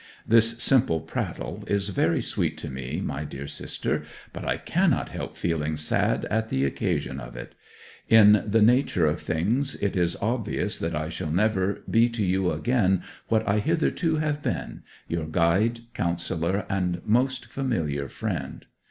This 0.27 0.57
simple 0.63 0.99
prattle 0.99 1.63
is 1.67 1.89
very 1.89 2.21
sweet 2.23 2.57
to 2.57 2.71
me, 2.71 3.01
my 3.01 3.23
dear 3.23 3.45
sister, 3.45 4.01
but 4.33 4.43
I 4.43 4.57
cannot 4.57 5.09
help 5.09 5.37
feeling 5.37 5.77
sad 5.77 6.25
at 6.25 6.49
the 6.49 6.65
occasion 6.65 7.19
of 7.19 7.35
it. 7.35 7.53
In 8.09 8.43
the 8.47 8.63
nature 8.63 9.05
of 9.05 9.21
things 9.21 9.75
it 9.75 9.95
is 9.95 10.15
obvious 10.19 10.79
that 10.79 10.95
I 10.95 11.09
shall 11.09 11.29
never 11.29 11.83
be 11.87 12.09
to 12.09 12.25
you 12.25 12.49
again 12.49 13.03
what 13.27 13.47
I 13.47 13.59
hitherto 13.59 14.15
have 14.15 14.41
been: 14.41 14.81
your 15.07 15.27
guide, 15.27 15.81
counsellor, 15.93 16.65
and 16.67 17.03
most 17.05 17.45
familiar 17.51 18.07
friend. 18.09 18.65